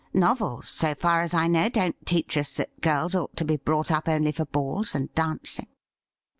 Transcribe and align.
Novels, 0.15 0.67
so 0.67 0.95
far 0.95 1.21
as 1.21 1.31
I 1.31 1.45
know, 1.45 1.69
don't 1.69 2.07
teach 2.07 2.35
us 2.35 2.55
that 2.57 2.81
girls 2.81 3.13
ought 3.13 3.37
to 3.37 3.45
be 3.45 3.55
brought 3.57 3.91
up 3.91 4.07
only 4.09 4.31
for 4.31 4.45
balls 4.45 4.95
and 4.95 5.13
dancing.' 5.13 5.67